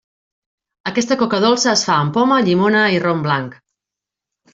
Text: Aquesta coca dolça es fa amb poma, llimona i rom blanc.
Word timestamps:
Aquesta 0.91 1.17
coca 1.19 1.39
dolça 1.43 1.69
es 1.73 1.83
fa 1.89 1.97
amb 2.05 2.13
poma, 2.15 2.39
llimona 2.47 2.81
i 2.95 3.03
rom 3.05 3.21
blanc. 3.27 3.55